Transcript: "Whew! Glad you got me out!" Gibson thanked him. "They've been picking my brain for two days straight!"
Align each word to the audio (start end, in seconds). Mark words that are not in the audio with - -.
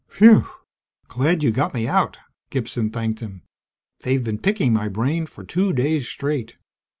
"Whew! 0.17 0.47
Glad 1.09 1.43
you 1.43 1.51
got 1.51 1.75
me 1.75 1.85
out!" 1.87 2.17
Gibson 2.49 2.89
thanked 2.89 3.19
him. 3.19 3.43
"They've 3.99 4.23
been 4.23 4.39
picking 4.39 4.73
my 4.73 4.87
brain 4.87 5.27
for 5.27 5.43
two 5.43 5.73
days 5.73 6.07
straight!" 6.09 6.55